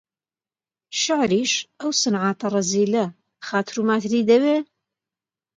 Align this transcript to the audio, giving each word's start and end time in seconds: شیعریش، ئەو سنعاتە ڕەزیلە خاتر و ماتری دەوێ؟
شیعریش، 0.99 1.53
ئەو 1.79 1.91
سنعاتە 2.01 2.47
ڕەزیلە 2.53 3.05
خاتر 3.47 3.75
و 3.79 3.87
ماتری 3.89 4.27
دەوێ؟ 4.29 4.57